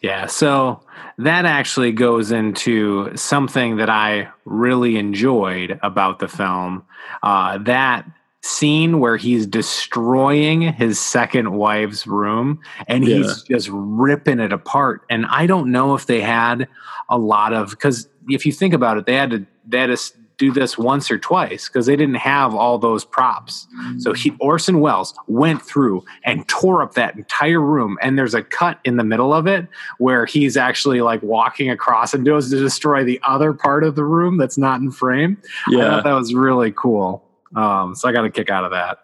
Yeah. 0.00 0.26
So 0.26 0.80
that 1.18 1.44
actually 1.44 1.92
goes 1.92 2.32
into 2.32 3.14
something 3.16 3.76
that 3.76 3.90
I 3.90 4.28
really 4.44 4.96
enjoyed 4.96 5.78
about 5.82 6.18
the 6.18 6.28
film. 6.28 6.84
Uh, 7.22 7.58
that 7.58 8.06
scene 8.42 9.00
where 9.00 9.16
he's 9.16 9.46
destroying 9.46 10.60
his 10.60 11.00
second 11.00 11.52
wife's 11.52 12.06
room 12.06 12.60
and 12.88 13.02
he's 13.02 13.42
just 13.44 13.70
ripping 13.72 14.38
it 14.38 14.52
apart. 14.52 15.02
And 15.08 15.24
I 15.26 15.46
don't 15.46 15.72
know 15.72 15.94
if 15.94 16.04
they 16.04 16.20
had 16.20 16.68
a 17.08 17.16
lot 17.16 17.54
of, 17.54 17.70
because 17.70 18.06
if 18.28 18.44
you 18.44 18.52
think 18.52 18.74
about 18.74 18.98
it, 18.98 19.06
they 19.06 19.14
had 19.14 19.30
to, 19.30 19.46
they 19.66 19.78
had 19.78 19.86
to 19.86 19.96
do 20.36 20.50
this 20.50 20.76
once 20.76 21.10
or 21.10 21.18
twice 21.18 21.68
because 21.68 21.86
they 21.86 21.94
didn't 21.96 22.16
have 22.16 22.54
all 22.54 22.78
those 22.78 23.04
props. 23.04 23.68
So 23.98 24.12
he, 24.12 24.32
Orson 24.40 24.80
Welles 24.80 25.14
went 25.28 25.62
through 25.62 26.04
and 26.24 26.46
tore 26.48 26.82
up 26.82 26.94
that 26.94 27.14
entire 27.16 27.60
room. 27.60 27.96
And 28.02 28.18
there's 28.18 28.34
a 28.34 28.42
cut 28.42 28.80
in 28.84 28.96
the 28.96 29.04
middle 29.04 29.32
of 29.32 29.46
it 29.46 29.68
where 29.98 30.26
he's 30.26 30.56
actually 30.56 31.00
like 31.02 31.22
walking 31.22 31.70
across 31.70 32.14
and 32.14 32.24
goes 32.26 32.50
to 32.50 32.58
destroy 32.58 33.04
the 33.04 33.20
other 33.22 33.52
part 33.52 33.84
of 33.84 33.94
the 33.94 34.04
room 34.04 34.36
that's 34.36 34.58
not 34.58 34.80
in 34.80 34.90
frame. 34.90 35.36
I 35.68 35.70
Yeah. 35.72 35.90
thought 35.90 36.04
that 36.04 36.14
was 36.14 36.34
really 36.34 36.72
cool. 36.72 37.22
Um, 37.54 37.94
so 37.94 38.08
I 38.08 38.12
got 38.12 38.24
a 38.24 38.30
kick 38.30 38.50
out 38.50 38.64
of 38.64 38.72
that. 38.72 38.98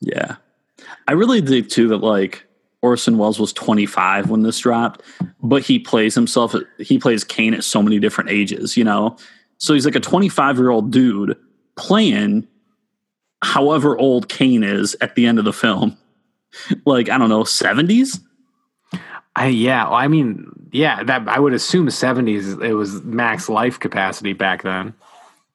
Yeah. 0.00 0.36
I 1.08 1.12
really 1.12 1.40
dig 1.40 1.68
too 1.70 1.88
that 1.88 1.98
like 1.98 2.44
Orson 2.82 3.16
Welles 3.16 3.40
was 3.40 3.52
25 3.54 4.28
when 4.28 4.42
this 4.42 4.58
dropped, 4.58 5.00
but 5.42 5.62
he 5.62 5.78
plays 5.78 6.14
himself, 6.14 6.54
he 6.78 6.98
plays 6.98 7.24
Kane 7.24 7.54
at 7.54 7.64
so 7.64 7.82
many 7.82 7.98
different 7.98 8.28
ages, 8.28 8.76
you 8.76 8.84
know? 8.84 9.16
So 9.58 9.74
he's 9.74 9.84
like 9.84 9.94
a 9.94 10.00
25 10.00 10.58
year 10.58 10.70
old 10.70 10.90
dude 10.90 11.36
playing 11.76 12.46
however 13.42 13.96
old 13.98 14.28
Kane 14.28 14.62
is 14.62 14.96
at 15.00 15.14
the 15.14 15.26
end 15.26 15.38
of 15.38 15.44
the 15.44 15.52
film. 15.52 15.96
Like, 16.84 17.08
I 17.08 17.18
don't 17.18 17.30
know, 17.30 17.42
70s? 17.42 18.20
I, 19.34 19.48
yeah, 19.48 19.86
well, 19.86 19.94
I 19.94 20.06
mean, 20.06 20.68
yeah, 20.70 21.02
that 21.02 21.28
I 21.28 21.40
would 21.40 21.52
assume 21.52 21.90
seventies 21.90 22.52
it 22.52 22.74
was 22.74 23.02
max 23.02 23.48
life 23.48 23.80
capacity 23.80 24.32
back 24.32 24.62
then. 24.62 24.94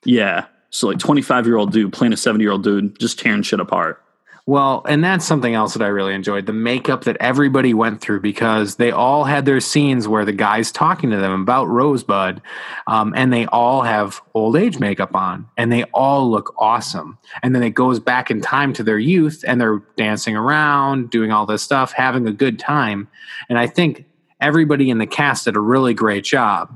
Yeah. 0.03 0.46
So 0.72 0.88
like 0.88 1.00
25 1.00 1.46
year 1.46 1.56
old 1.56 1.72
dude 1.72 1.94
playing 1.94 2.13
a 2.13 2.18
70 2.18 2.44
year 2.44 2.51
old 2.51 2.63
dude, 2.63 3.00
just 3.00 3.20
tearing 3.20 3.44
shit 3.44 3.60
apart. 3.60 4.03
Well, 4.50 4.82
and 4.89 5.03
that's 5.03 5.27
something 5.27 5.53
else 5.53 5.75
that 5.75 5.84
I 5.84 5.89
really 5.89 6.15
enjoyed 6.15 6.48
the 6.48 6.53
makeup 6.53 7.03
that 7.03 7.18
everybody 7.20 7.75
went 7.75 8.01
through 8.01 8.22
because 8.22 8.77
they 8.77 8.89
all 8.89 9.24
had 9.24 9.46
their 9.46 9.60
scenes 9.60 10.08
where 10.08 10.25
the 10.25 10.32
guy's 10.32 10.72
talking 10.72 11.12
to 11.12 11.18
them 11.18 11.39
about 11.39 11.65
Rosebud, 11.65 12.41
um, 12.88 13.13
and 13.15 13.32
they 13.32 13.46
all 13.46 13.84
have 13.84 14.24
old 14.34 14.58
age 14.58 14.79
makeup 14.79 15.15
on, 15.15 15.48
and 15.56 15.72
they 15.72 15.84
all 15.94 16.32
look 16.32 16.56
awesome. 16.58 17.20
And 17.44 17.53
then 17.53 17.62
it 17.62 17.75
goes 17.75 18.00
back 18.00 18.32
in 18.32 18.41
time 18.41 18.74
to 18.74 18.82
their 18.82 18.98
youth, 18.98 19.46
and 19.48 19.62
they're 19.62 19.84
dancing 19.98 20.36
around, 20.36 21.12
doing 21.12 21.32
all 21.32 21.46
this 21.46 21.62
stuff, 21.62 21.91
having 21.91 22.27
a 22.27 22.34
good 22.34 22.58
time. 22.58 23.08
And 23.50 23.60
I 23.60 23.68
think 23.68 24.06
everybody 24.41 24.89
in 24.89 24.98
the 24.98 25.06
cast 25.06 25.46
did 25.46 25.58
a 25.58 25.60
really 25.60 25.94
great 25.94 26.24
job 26.24 26.75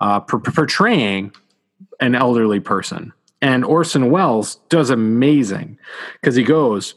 uh, 0.00 0.20
per- 0.20 0.40
portraying 0.40 1.34
an 2.00 2.14
elderly 2.14 2.60
person. 2.60 3.12
And 3.46 3.64
Orson 3.64 4.10
Welles 4.10 4.56
does 4.70 4.90
amazing 4.90 5.78
because 6.20 6.34
he 6.34 6.42
goes 6.42 6.96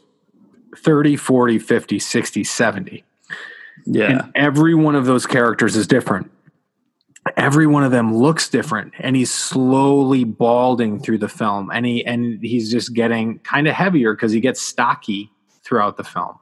30, 0.76 1.14
40, 1.14 1.60
50, 1.60 1.98
60, 2.00 2.42
70. 2.42 3.04
Yeah. 3.86 4.10
And 4.10 4.32
every 4.34 4.74
one 4.74 4.96
of 4.96 5.06
those 5.06 5.26
characters 5.26 5.76
is 5.76 5.86
different. 5.86 6.28
Every 7.36 7.68
one 7.68 7.84
of 7.84 7.92
them 7.92 8.16
looks 8.16 8.48
different, 8.48 8.94
and 8.98 9.14
he's 9.14 9.32
slowly 9.32 10.24
balding 10.24 10.98
through 10.98 11.18
the 11.18 11.28
film, 11.28 11.70
and 11.70 11.86
he 11.86 12.04
and 12.04 12.42
he's 12.42 12.68
just 12.70 12.94
getting 12.94 13.38
kind 13.40 13.68
of 13.68 13.74
heavier 13.74 14.14
because 14.14 14.32
he 14.32 14.40
gets 14.40 14.60
stocky 14.60 15.30
throughout 15.62 15.98
the 15.98 16.04
film. 16.04 16.36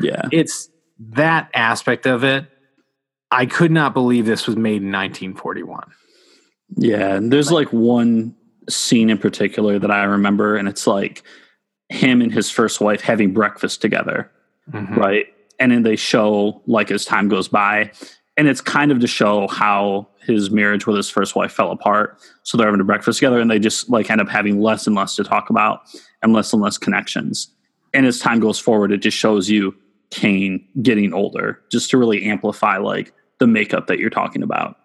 yeah. 0.00 0.22
It's 0.32 0.70
that 1.10 1.50
aspect 1.54 2.06
of 2.06 2.24
it. 2.24 2.46
I 3.30 3.46
could 3.46 3.70
not 3.70 3.94
believe 3.94 4.26
this 4.26 4.46
was 4.46 4.56
made 4.56 4.82
in 4.82 4.90
1941. 4.90 5.92
Yeah, 6.78 7.14
and 7.14 7.32
there's 7.32 7.52
like 7.52 7.72
one 7.72 8.34
scene 8.68 9.10
in 9.10 9.18
particular 9.18 9.78
that 9.78 9.90
I 9.90 10.04
remember, 10.04 10.56
and 10.56 10.68
it's 10.68 10.86
like 10.86 11.22
him 11.88 12.22
and 12.22 12.32
his 12.32 12.50
first 12.50 12.80
wife 12.80 13.00
having 13.00 13.32
breakfast 13.32 13.80
together, 13.82 14.30
Mhm. 14.72 14.96
right? 14.96 15.26
And 15.58 15.70
then 15.72 15.82
they 15.82 15.96
show 15.96 16.62
like 16.66 16.90
as 16.90 17.04
time 17.04 17.28
goes 17.28 17.48
by, 17.48 17.90
and 18.36 18.48
it's 18.48 18.60
kind 18.60 18.90
of 18.90 19.00
to 19.00 19.06
show 19.06 19.46
how 19.48 20.08
his 20.24 20.50
marriage 20.50 20.86
with 20.86 20.96
his 20.96 21.10
first 21.10 21.36
wife 21.36 21.52
fell 21.52 21.70
apart. 21.70 22.18
So 22.44 22.56
they're 22.56 22.66
having 22.66 22.80
a 22.80 22.84
breakfast 22.84 23.18
together, 23.18 23.40
and 23.40 23.50
they 23.50 23.58
just 23.58 23.90
like 23.90 24.10
end 24.10 24.20
up 24.20 24.28
having 24.28 24.60
less 24.60 24.86
and 24.86 24.96
less 24.96 25.16
to 25.16 25.24
talk 25.24 25.50
about 25.50 25.80
and 26.22 26.32
less 26.32 26.52
and 26.52 26.62
less 26.62 26.78
connections. 26.78 27.48
And 27.92 28.06
as 28.06 28.18
time 28.18 28.40
goes 28.40 28.58
forward, 28.58 28.90
it 28.92 28.98
just 28.98 29.16
shows 29.18 29.50
you 29.50 29.74
Kane 30.10 30.64
getting 30.82 31.12
older, 31.12 31.60
just 31.70 31.90
to 31.90 31.98
really 31.98 32.22
amplify 32.24 32.78
like 32.78 33.12
the 33.38 33.46
makeup 33.46 33.86
that 33.88 33.98
you're 33.98 34.10
talking 34.10 34.42
about. 34.42 34.76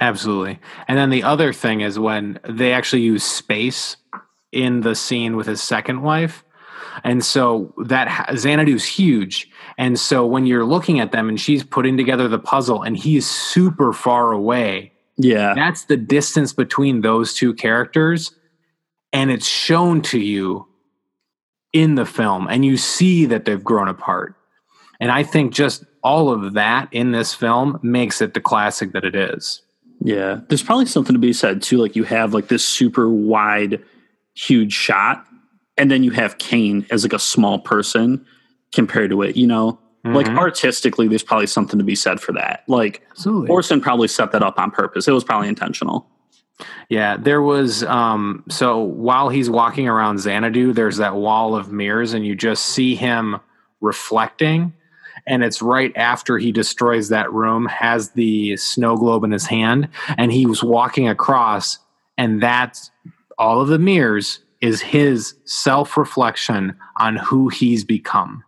Absolutely. 0.00 0.58
And 0.88 0.98
then 0.98 1.10
the 1.10 1.22
other 1.22 1.52
thing 1.52 1.80
is 1.80 1.98
when 1.98 2.38
they 2.48 2.72
actually 2.72 3.02
use 3.02 3.24
space 3.24 3.96
in 4.52 4.82
the 4.82 4.94
scene 4.94 5.36
with 5.36 5.46
his 5.46 5.62
second 5.62 6.02
wife. 6.02 6.44
And 7.04 7.24
so 7.24 7.74
that 7.84 8.08
ha- 8.08 8.26
Xanadu's 8.30 8.84
huge. 8.84 9.50
And 9.78 9.98
so 9.98 10.26
when 10.26 10.46
you're 10.46 10.64
looking 10.64 11.00
at 11.00 11.12
them 11.12 11.28
and 11.28 11.40
she's 11.40 11.62
putting 11.62 11.96
together 11.96 12.28
the 12.28 12.38
puzzle 12.38 12.82
and 12.82 12.96
he's 12.96 13.28
super 13.28 13.92
far 13.92 14.32
away, 14.32 14.92
Yeah, 15.18 15.54
that's 15.54 15.84
the 15.84 15.96
distance 15.96 16.52
between 16.52 17.00
those 17.02 17.34
two 17.34 17.54
characters. 17.54 18.34
And 19.12 19.30
it's 19.30 19.46
shown 19.46 20.02
to 20.02 20.18
you 20.18 20.66
in 21.72 21.94
the 21.94 22.06
film. 22.06 22.48
And 22.48 22.64
you 22.64 22.76
see 22.76 23.26
that 23.26 23.44
they've 23.44 23.62
grown 23.62 23.88
apart. 23.88 24.34
And 25.00 25.10
I 25.10 25.22
think 25.22 25.52
just 25.52 25.84
all 26.02 26.30
of 26.30 26.54
that 26.54 26.88
in 26.92 27.12
this 27.12 27.34
film 27.34 27.78
makes 27.82 28.20
it 28.20 28.34
the 28.34 28.40
classic 28.40 28.92
that 28.92 29.04
it 29.04 29.14
is. 29.14 29.62
Yeah, 30.06 30.38
there's 30.48 30.62
probably 30.62 30.86
something 30.86 31.14
to 31.14 31.18
be 31.18 31.32
said 31.32 31.62
too. 31.62 31.78
Like 31.78 31.96
you 31.96 32.04
have 32.04 32.32
like 32.32 32.46
this 32.46 32.64
super 32.64 33.08
wide, 33.10 33.82
huge 34.34 34.72
shot, 34.72 35.26
and 35.76 35.90
then 35.90 36.04
you 36.04 36.12
have 36.12 36.38
Kane 36.38 36.86
as 36.92 37.02
like 37.04 37.12
a 37.12 37.18
small 37.18 37.58
person 37.58 38.24
compared 38.72 39.10
to 39.10 39.22
it. 39.22 39.36
You 39.36 39.48
know, 39.48 39.80
like 40.04 40.26
Mhm. 40.26 40.38
artistically, 40.38 41.08
there's 41.08 41.24
probably 41.24 41.48
something 41.48 41.78
to 41.80 41.84
be 41.84 41.96
said 41.96 42.20
for 42.20 42.30
that. 42.34 42.62
Like 42.68 43.04
Absolutely. 43.10 43.48
Orson 43.50 43.80
probably 43.80 44.06
set 44.06 44.30
that 44.30 44.44
up 44.44 44.60
on 44.60 44.70
purpose. 44.70 45.08
It 45.08 45.12
was 45.12 45.24
probably 45.24 45.48
intentional. 45.48 46.08
Yeah, 46.88 47.16
there 47.16 47.42
was 47.42 47.82
um 47.82 48.44
so 48.48 48.78
while 48.78 49.28
he's 49.28 49.50
walking 49.50 49.88
around 49.88 50.18
Xanadu, 50.20 50.72
there's 50.72 50.98
that 50.98 51.16
wall 51.16 51.56
of 51.56 51.72
mirrors 51.72 52.14
and 52.14 52.24
you 52.24 52.36
just 52.36 52.64
see 52.66 52.94
him 52.94 53.40
reflecting 53.80 54.72
and 55.26 55.42
it's 55.42 55.60
right 55.60 55.92
after 55.96 56.38
he 56.38 56.52
destroys 56.52 57.08
that 57.08 57.32
room 57.32 57.66
has 57.66 58.10
the 58.10 58.56
snow 58.56 58.96
globe 58.96 59.24
in 59.24 59.30
his 59.30 59.46
hand 59.46 59.88
and 60.16 60.32
he 60.32 60.46
was 60.46 60.62
walking 60.62 61.08
across 61.08 61.78
and 62.18 62.42
that's 62.42 62.90
all 63.38 63.60
of 63.60 63.68
the 63.68 63.78
mirrors 63.78 64.40
is 64.62 64.80
his 64.80 65.34
self-reflection 65.44 66.74
on 66.96 67.16
who 67.16 67.48
he's 67.48 67.84
become 67.84 68.42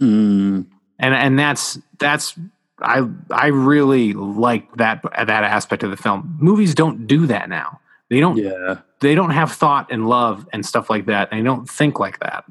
Mm, 0.00 0.66
and 0.98 1.14
and 1.14 1.38
that's 1.38 1.78
that's 1.98 2.38
I 2.80 3.08
I 3.30 3.46
really 3.48 4.12
like 4.12 4.70
that 4.76 5.02
that 5.02 5.30
aspect 5.30 5.82
of 5.82 5.90
the 5.90 5.96
film. 5.96 6.36
Movies 6.38 6.74
don't 6.74 7.06
do 7.06 7.26
that 7.26 7.48
now. 7.48 7.80
They 8.10 8.20
don't 8.20 8.36
yeah, 8.36 8.78
they 9.00 9.14
don't 9.14 9.30
have 9.30 9.52
thought 9.52 9.90
and 9.90 10.08
love 10.08 10.46
and 10.52 10.64
stuff 10.64 10.90
like 10.90 11.06
that. 11.06 11.30
They 11.30 11.42
don't 11.42 11.68
think 11.68 11.98
like 11.98 12.20
that. 12.20 12.44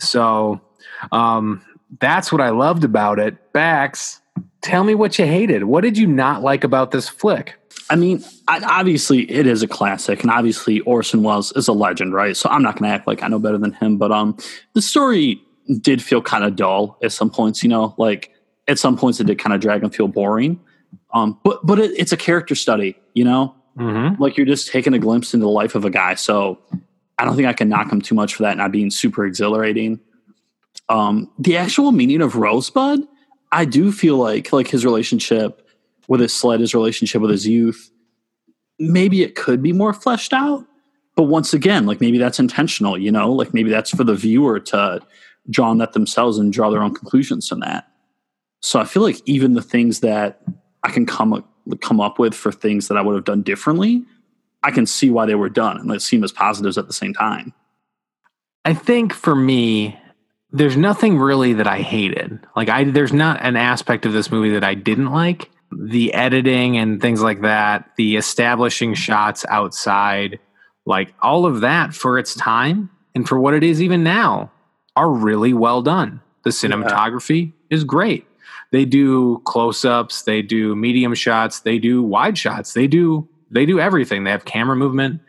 So 0.00 0.60
um, 1.12 1.64
that's 2.00 2.32
what 2.32 2.40
I 2.40 2.50
loved 2.50 2.84
about 2.84 3.18
it. 3.18 3.52
Bax, 3.52 4.20
tell 4.62 4.84
me 4.84 4.94
what 4.94 5.18
you 5.18 5.26
hated. 5.26 5.64
What 5.64 5.82
did 5.82 5.96
you 5.98 6.06
not 6.06 6.42
like 6.42 6.64
about 6.64 6.90
this 6.90 7.08
flick? 7.08 7.54
I 7.90 7.96
mean, 7.96 8.24
I, 8.48 8.60
obviously 8.64 9.30
it 9.30 9.46
is 9.46 9.62
a 9.62 9.68
classic, 9.68 10.22
and 10.22 10.30
obviously 10.30 10.80
Orson 10.80 11.22
Welles 11.22 11.52
is 11.52 11.68
a 11.68 11.72
legend, 11.72 12.14
right? 12.14 12.36
So 12.36 12.48
I'm 12.48 12.62
not 12.62 12.78
going 12.78 12.88
to 12.88 12.94
act 12.94 13.06
like 13.06 13.22
I 13.22 13.28
know 13.28 13.38
better 13.38 13.58
than 13.58 13.72
him. 13.72 13.98
But 13.98 14.10
um, 14.10 14.36
the 14.72 14.80
story 14.82 15.40
did 15.80 16.02
feel 16.02 16.22
kind 16.22 16.44
of 16.44 16.56
dull 16.56 16.98
at 17.02 17.12
some 17.12 17.30
points. 17.30 17.62
You 17.62 17.68
know, 17.68 17.94
like 17.98 18.32
at 18.68 18.78
some 18.78 18.96
points 18.96 19.20
it 19.20 19.26
did 19.26 19.38
kind 19.38 19.52
of 19.54 19.60
drag 19.60 19.82
and 19.82 19.94
feel 19.94 20.08
boring. 20.08 20.58
Um, 21.12 21.38
but 21.44 21.64
but 21.66 21.78
it, 21.78 21.90
it's 21.98 22.12
a 22.12 22.16
character 22.16 22.54
study. 22.54 22.96
You 23.14 23.24
know, 23.24 23.54
Mm-hmm. 23.76 24.22
like 24.22 24.36
you're 24.36 24.46
just 24.46 24.68
taking 24.68 24.94
a 24.94 25.00
glimpse 25.00 25.34
into 25.34 25.44
the 25.46 25.50
life 25.50 25.74
of 25.74 25.84
a 25.84 25.90
guy. 25.90 26.14
So 26.14 26.60
I 27.18 27.24
don't 27.24 27.34
think 27.34 27.48
I 27.48 27.52
can 27.52 27.68
knock 27.68 27.90
him 27.90 28.00
too 28.00 28.14
much 28.14 28.36
for 28.36 28.44
that 28.44 28.56
not 28.56 28.70
being 28.70 28.88
super 28.88 29.26
exhilarating. 29.26 29.98
Um, 30.88 31.30
the 31.38 31.56
actual 31.56 31.92
meaning 31.92 32.20
of 32.20 32.36
Rosebud, 32.36 33.06
I 33.52 33.64
do 33.64 33.92
feel 33.92 34.16
like 34.16 34.52
like 34.52 34.68
his 34.68 34.84
relationship 34.84 35.66
with 36.08 36.20
his 36.20 36.32
sled, 36.32 36.60
his 36.60 36.74
relationship 36.74 37.22
with 37.22 37.30
his 37.30 37.46
youth, 37.46 37.90
maybe 38.78 39.22
it 39.22 39.34
could 39.34 39.62
be 39.62 39.72
more 39.72 39.92
fleshed 39.92 40.32
out. 40.32 40.66
But 41.16 41.24
once 41.24 41.54
again, 41.54 41.86
like 41.86 42.00
maybe 42.00 42.18
that's 42.18 42.40
intentional, 42.40 42.98
you 42.98 43.12
know, 43.12 43.32
like 43.32 43.54
maybe 43.54 43.70
that's 43.70 43.90
for 43.90 44.04
the 44.04 44.14
viewer 44.14 44.58
to 44.60 45.00
draw 45.50 45.70
on 45.70 45.78
that 45.78 45.92
themselves 45.92 46.38
and 46.38 46.52
draw 46.52 46.70
their 46.70 46.82
own 46.82 46.94
conclusions 46.94 47.48
from 47.48 47.60
that. 47.60 47.88
So 48.60 48.80
I 48.80 48.84
feel 48.84 49.02
like 49.02 49.20
even 49.26 49.54
the 49.54 49.62
things 49.62 50.00
that 50.00 50.42
I 50.82 50.90
can 50.90 51.06
come 51.06 51.44
come 51.80 52.00
up 52.00 52.18
with 52.18 52.34
for 52.34 52.52
things 52.52 52.88
that 52.88 52.96
I 52.96 53.02
would 53.02 53.14
have 53.14 53.24
done 53.24 53.42
differently, 53.42 54.04
I 54.62 54.70
can 54.70 54.86
see 54.86 55.10
why 55.10 55.26
they 55.26 55.34
were 55.34 55.48
done 55.48 55.78
and 55.78 55.90
they 55.90 55.98
seem 55.98 56.24
as 56.24 56.32
positives 56.32 56.76
at 56.76 56.86
the 56.86 56.92
same 56.92 57.14
time. 57.14 57.52
I 58.64 58.74
think 58.74 59.12
for 59.12 59.36
me, 59.36 59.98
there's 60.54 60.76
nothing 60.76 61.18
really 61.18 61.52
that 61.54 61.66
I 61.66 61.80
hated. 61.80 62.38
Like 62.54 62.68
I 62.68 62.84
there's 62.84 63.12
not 63.12 63.44
an 63.44 63.56
aspect 63.56 64.06
of 64.06 64.12
this 64.12 64.30
movie 64.30 64.52
that 64.52 64.62
I 64.62 64.74
didn't 64.74 65.10
like. 65.10 65.50
The 65.72 66.14
editing 66.14 66.76
and 66.78 67.02
things 67.02 67.20
like 67.20 67.42
that, 67.42 67.90
the 67.96 68.14
establishing 68.14 68.94
shots 68.94 69.44
outside, 69.48 70.38
like 70.86 71.12
all 71.20 71.44
of 71.44 71.62
that 71.62 71.92
for 71.92 72.20
its 72.20 72.34
time 72.34 72.88
and 73.16 73.28
for 73.28 73.38
what 73.40 73.54
it 73.54 73.64
is 73.64 73.82
even 73.82 74.04
now 74.04 74.52
are 74.94 75.10
really 75.10 75.52
well 75.52 75.82
done. 75.82 76.20
The 76.44 76.50
cinematography 76.50 77.52
is 77.68 77.82
great. 77.82 78.24
They 78.70 78.84
do 78.84 79.40
close-ups, 79.44 80.22
they 80.22 80.40
do 80.40 80.76
medium 80.76 81.14
shots, 81.14 81.60
they 81.60 81.80
do 81.80 82.00
wide 82.00 82.38
shots, 82.38 82.74
they 82.74 82.86
do 82.86 83.28
they 83.50 83.66
do 83.66 83.80
everything. 83.80 84.22
They 84.22 84.30
have 84.30 84.44
camera 84.44 84.76
movement 84.76 85.20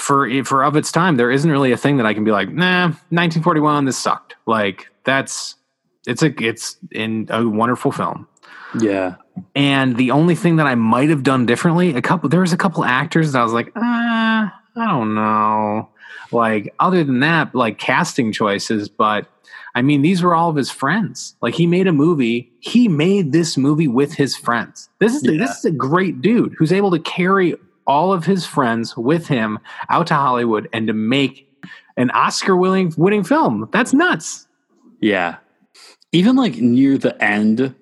for 0.00 0.28
for 0.44 0.64
of 0.64 0.76
its 0.76 0.90
time, 0.90 1.16
there 1.16 1.30
isn't 1.30 1.50
really 1.50 1.72
a 1.72 1.76
thing 1.76 1.96
that 1.98 2.06
I 2.06 2.14
can 2.14 2.24
be 2.24 2.30
like, 2.30 2.48
nah, 2.50 2.86
1941, 3.10 3.84
this 3.84 3.98
sucked. 3.98 4.36
Like 4.46 4.88
that's 5.04 5.56
it's 6.06 6.22
a 6.22 6.32
it's 6.42 6.76
in 6.90 7.26
a 7.30 7.46
wonderful 7.48 7.92
film. 7.92 8.26
Yeah. 8.78 9.16
And 9.54 9.96
the 9.96 10.10
only 10.12 10.34
thing 10.34 10.56
that 10.56 10.66
I 10.66 10.74
might 10.74 11.08
have 11.10 11.22
done 11.22 11.46
differently, 11.46 11.94
a 11.94 12.02
couple 12.02 12.28
there 12.28 12.40
was 12.40 12.52
a 12.52 12.56
couple 12.56 12.84
actors 12.84 13.32
that 13.32 13.40
I 13.40 13.42
was 13.44 13.52
like, 13.52 13.72
ah, 13.76 14.60
I 14.76 14.86
don't 14.86 15.14
know. 15.14 15.88
Like 16.32 16.72
other 16.78 17.02
than 17.04 17.20
that, 17.20 17.54
like 17.54 17.78
casting 17.78 18.32
choices, 18.32 18.88
but 18.88 19.26
I 19.74 19.82
mean, 19.82 20.02
these 20.02 20.22
were 20.22 20.34
all 20.34 20.50
of 20.50 20.56
his 20.56 20.70
friends. 20.70 21.36
Like 21.42 21.54
he 21.54 21.66
made 21.66 21.86
a 21.86 21.92
movie. 21.92 22.52
He 22.60 22.88
made 22.88 23.32
this 23.32 23.56
movie 23.56 23.88
with 23.88 24.14
his 24.14 24.36
friends. 24.36 24.88
This 24.98 25.14
is 25.14 25.24
Yeah. 25.24 25.38
this 25.38 25.58
is 25.58 25.64
a 25.64 25.70
great 25.70 26.20
dude 26.20 26.54
who's 26.58 26.72
able 26.72 26.90
to 26.92 26.98
carry 27.00 27.54
all 27.90 28.12
of 28.12 28.24
his 28.24 28.46
friends 28.46 28.96
with 28.96 29.26
him 29.26 29.58
out 29.88 30.06
to 30.06 30.14
Hollywood 30.14 30.68
and 30.72 30.86
to 30.86 30.92
make 30.92 31.48
an 31.96 32.10
Oscar 32.10 32.56
winning 32.56 32.94
winning 32.96 33.24
film. 33.24 33.68
That's 33.72 33.92
nuts. 33.92 34.46
Yeah. 35.00 35.36
Even 36.12 36.36
like 36.36 36.56
near 36.56 36.96
the 36.98 37.20
end, 37.22 37.74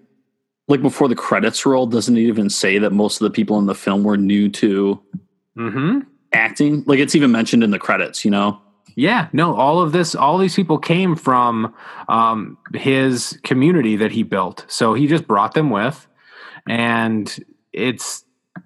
like 0.67 0.83
before 0.83 1.09
the 1.09 1.15
credits 1.15 1.65
roll, 1.67 1.87
doesn't 1.87 2.17
it 2.17 2.23
even 2.23 2.49
say 2.51 2.79
that 2.79 2.91
most 2.93 3.21
of 3.21 3.25
the 3.27 3.31
people 3.31 3.59
in 3.59 3.67
the 3.67 3.75
film 3.75 4.03
were 4.05 4.17
new 4.17 4.49
to 4.51 5.01
Mm-hmm. 5.57 6.01
acting? 6.33 6.85
Like 6.87 7.01
it's 7.01 7.15
even 7.17 7.33
mentioned 7.33 7.65
in 7.65 7.71
the 7.73 7.79
credits, 7.79 8.25
you 8.25 8.31
know? 8.31 8.61
Yeah, 8.95 9.29
no, 9.33 9.55
all 9.55 9.81
of 9.81 9.93
this, 9.93 10.15
all 10.15 10.39
these 10.39 10.55
people 10.57 10.79
came 10.79 11.17
from 11.17 11.75
um, 12.09 12.57
his 12.75 13.39
community 13.45 13.97
that 13.97 14.13
he 14.13 14.23
built. 14.23 14.65
So 14.69 14.95
he 14.95 15.07
just 15.07 15.27
brought 15.27 15.55
them 15.55 15.71
with. 15.71 16.07
And 16.69 17.45
it's 17.73 18.25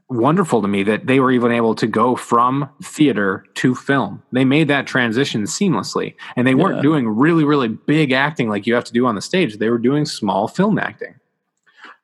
wonderful 0.08 0.62
to 0.62 0.68
me 0.68 0.82
that 0.84 1.06
they 1.06 1.20
were 1.20 1.30
even 1.32 1.52
able 1.52 1.74
to 1.76 1.86
go 1.86 2.16
from 2.16 2.68
theater 2.82 3.44
to 3.54 3.74
film. 3.74 4.22
They 4.32 4.44
made 4.44 4.68
that 4.68 4.86
transition 4.86 5.42
seamlessly. 5.44 6.14
And 6.36 6.46
they 6.46 6.54
weren't 6.54 6.76
Yeah. 6.76 6.82
doing 6.82 7.08
really, 7.08 7.44
really 7.44 7.68
big 7.68 8.12
acting 8.12 8.48
like 8.48 8.66
you 8.66 8.74
have 8.74 8.84
to 8.84 8.92
do 8.92 9.06
on 9.06 9.14
the 9.14 9.20
stage. 9.22 9.58
They 9.58 9.70
were 9.70 9.78
doing 9.78 10.04
small 10.06 10.48
film 10.48 10.78
acting. 10.78 11.14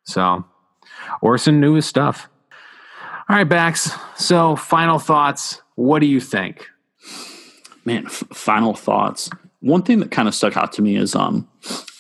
So 0.05 0.45
Orson 1.21 1.61
knew 1.61 1.75
his 1.75 1.87
stuff. 1.87 2.29
All 3.29 3.37
right, 3.37 3.49
Bax. 3.49 3.91
So, 4.17 4.57
final 4.57 4.99
thoughts. 4.99 5.61
What 5.75 5.99
do 6.01 6.07
you 6.07 6.21
think? 6.21 6.67
man 7.85 8.05
f- 8.05 8.23
final 8.33 8.75
thoughts 8.75 9.31
one 9.61 9.83
thing 9.83 9.99
that 10.01 10.11
kind 10.11 10.29
of 10.29 10.35
stuck 10.35 10.59
out 10.59 10.73
to 10.75 10.83
me 10.83 10.95
is 10.97 11.15
um 11.15 11.49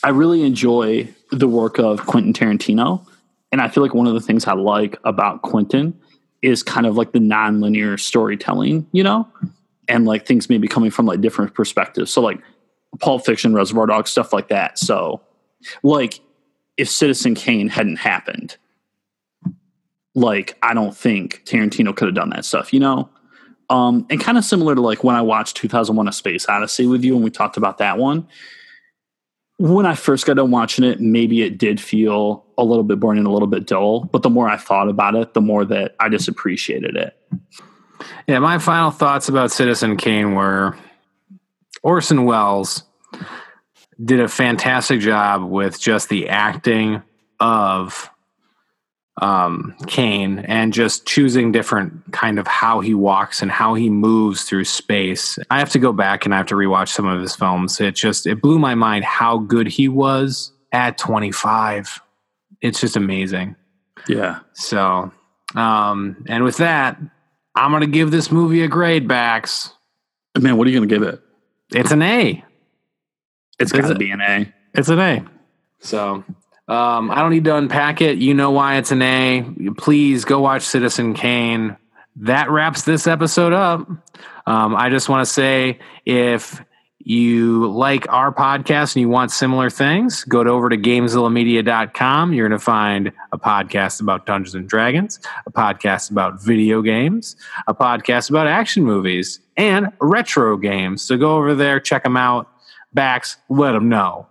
i 0.04 0.10
really 0.10 0.42
enjoy 0.42 1.08
the 1.30 1.48
work 1.48 1.78
of 1.78 2.04
quentin 2.04 2.32
tarantino 2.34 3.06
and 3.52 3.60
i 3.60 3.68
feel 3.68 3.82
like 3.82 3.94
one 3.94 4.06
of 4.06 4.14
the 4.14 4.20
things 4.20 4.46
i 4.46 4.52
like 4.52 4.96
about 5.04 5.42
quentin 5.42 5.98
is 6.42 6.62
kind 6.62 6.86
of 6.86 6.96
like 6.96 7.12
the 7.12 7.20
non-linear 7.20 7.96
storytelling 7.98 8.86
you 8.92 9.02
know? 9.02 9.28
And 9.88 10.04
like 10.04 10.26
things 10.26 10.50
maybe 10.50 10.68
coming 10.68 10.90
from 10.90 11.06
like 11.06 11.22
different 11.22 11.54
perspectives. 11.54 12.10
So 12.10 12.20
like 12.20 12.40
pulp 13.00 13.24
fiction 13.24 13.54
reservoir 13.54 13.86
dogs 13.86 14.10
stuff 14.10 14.32
like 14.32 14.48
that. 14.48 14.78
So 14.78 15.22
like 15.82 16.20
if 16.76 16.88
citizen 16.88 17.34
kane 17.34 17.68
hadn't 17.68 17.96
happened 17.96 18.56
like 20.14 20.56
i 20.62 20.72
don't 20.72 20.96
think 20.96 21.42
tarantino 21.44 21.94
could 21.94 22.06
have 22.06 22.14
done 22.14 22.30
that 22.30 22.44
stuff 22.44 22.72
you 22.72 22.80
know? 22.80 23.08
Um, 23.70 24.06
and 24.08 24.20
kind 24.20 24.38
of 24.38 24.44
similar 24.44 24.74
to 24.74 24.80
like 24.80 25.04
when 25.04 25.14
I 25.14 25.20
watched 25.20 25.56
2001: 25.58 26.08
A 26.08 26.12
Space 26.12 26.48
Odyssey 26.48 26.86
with 26.86 27.04
you, 27.04 27.14
and 27.14 27.22
we 27.22 27.30
talked 27.30 27.58
about 27.58 27.78
that 27.78 27.98
one. 27.98 28.26
When 29.58 29.86
I 29.86 29.94
first 29.94 30.24
got 30.24 30.36
done 30.36 30.50
watching 30.50 30.84
it, 30.84 31.00
maybe 31.00 31.42
it 31.42 31.58
did 31.58 31.80
feel 31.80 32.44
a 32.56 32.64
little 32.64 32.84
bit 32.84 33.00
boring 33.00 33.18
and 33.18 33.26
a 33.26 33.30
little 33.30 33.48
bit 33.48 33.66
dull. 33.66 34.04
But 34.04 34.22
the 34.22 34.30
more 34.30 34.48
I 34.48 34.56
thought 34.56 34.88
about 34.88 35.14
it, 35.16 35.34
the 35.34 35.40
more 35.40 35.64
that 35.64 35.96
I 35.98 36.08
just 36.08 36.28
appreciated 36.28 36.96
it. 36.96 37.16
Yeah, 38.28 38.38
my 38.38 38.58
final 38.58 38.90
thoughts 38.90 39.28
about 39.28 39.50
Citizen 39.50 39.96
Kane 39.96 40.34
were 40.34 40.76
Orson 41.82 42.24
Welles 42.24 42.84
did 44.04 44.20
a 44.20 44.28
fantastic 44.28 45.00
job 45.00 45.42
with 45.42 45.80
just 45.80 46.08
the 46.08 46.28
acting 46.28 47.02
of 47.40 48.10
um, 49.20 49.74
Kane 49.86 50.40
and 50.40 50.72
just 50.72 51.06
choosing 51.06 51.52
different 51.52 52.12
kind 52.12 52.38
of 52.38 52.46
how 52.46 52.80
he 52.80 52.94
walks 52.94 53.42
and 53.42 53.50
how 53.50 53.74
he 53.74 53.90
moves 53.90 54.44
through 54.44 54.64
space. 54.64 55.38
I 55.50 55.58
have 55.58 55.70
to 55.70 55.78
go 55.78 55.92
back 55.92 56.24
and 56.24 56.34
I 56.34 56.36
have 56.38 56.46
to 56.46 56.54
rewatch 56.54 56.88
some 56.88 57.06
of 57.06 57.20
his 57.20 57.34
films. 57.34 57.80
It 57.80 57.94
just 57.94 58.26
it 58.26 58.40
blew 58.40 58.58
my 58.58 58.74
mind 58.74 59.04
how 59.04 59.38
good 59.38 59.66
he 59.66 59.88
was 59.88 60.52
at 60.72 60.98
25. 60.98 62.00
It's 62.60 62.80
just 62.80 62.96
amazing. 62.96 63.56
Yeah. 64.08 64.40
So, 64.54 65.10
um, 65.54 66.24
and 66.28 66.44
with 66.44 66.58
that, 66.58 66.98
I'm 67.54 67.70
going 67.70 67.80
to 67.82 67.86
give 67.86 68.10
this 68.10 68.30
movie 68.30 68.62
a 68.62 68.68
grade, 68.68 69.08
Bax. 69.08 69.72
Man, 70.38 70.56
what 70.56 70.66
are 70.66 70.70
you 70.70 70.78
going 70.78 70.88
to 70.88 70.94
give 70.94 71.02
it? 71.02 71.20
It's 71.72 71.90
an 71.90 72.02
A. 72.02 72.44
It's 73.58 73.72
Is 73.72 73.80
got 73.80 73.88
to 73.88 73.94
it? 73.94 73.98
be 73.98 74.10
an 74.10 74.20
A. 74.20 74.52
It's 74.74 74.88
an 74.88 75.00
A. 75.00 75.26
So, 75.80 76.24
um, 76.68 77.10
I 77.10 77.16
don't 77.16 77.30
need 77.30 77.44
to 77.44 77.56
unpack 77.56 78.00
it. 78.02 78.18
You 78.18 78.34
know 78.34 78.50
why 78.50 78.76
it's 78.76 78.92
an 78.92 79.02
A. 79.02 79.44
Please 79.78 80.24
go 80.24 80.40
watch 80.40 80.62
Citizen 80.62 81.14
Kane. 81.14 81.76
That 82.16 82.50
wraps 82.50 82.82
this 82.82 83.06
episode 83.06 83.52
up. 83.52 83.88
Um, 84.46 84.76
I 84.76 84.90
just 84.90 85.08
want 85.08 85.26
to 85.26 85.32
say 85.32 85.78
if 86.04 86.62
you 86.98 87.70
like 87.70 88.06
our 88.12 88.32
podcast 88.32 88.94
and 88.94 89.00
you 89.00 89.08
want 89.08 89.30
similar 89.30 89.70
things, 89.70 90.24
go 90.24 90.44
to 90.44 90.50
over 90.50 90.68
to 90.68 90.76
gamezillamedia.com. 90.76 92.34
You're 92.34 92.48
going 92.48 92.58
to 92.58 92.64
find 92.64 93.12
a 93.32 93.38
podcast 93.38 94.02
about 94.02 94.26
Dungeons 94.26 94.54
and 94.54 94.68
Dragons, 94.68 95.20
a 95.46 95.50
podcast 95.50 96.10
about 96.10 96.42
video 96.42 96.82
games, 96.82 97.36
a 97.66 97.74
podcast 97.74 98.28
about 98.28 98.46
action 98.46 98.84
movies, 98.84 99.40
and 99.56 99.90
retro 100.00 100.58
games. 100.58 101.00
So 101.00 101.16
go 101.16 101.36
over 101.36 101.54
there, 101.54 101.80
check 101.80 102.04
them 102.04 102.16
out. 102.16 102.46
Bax, 102.92 103.38
let 103.48 103.72
them 103.72 103.88
know. 103.88 104.26